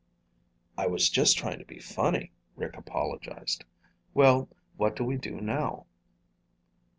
[0.79, 3.65] "I was just trying to be funny," Rick apologized.
[4.15, 5.85] "Well, what do we do now?"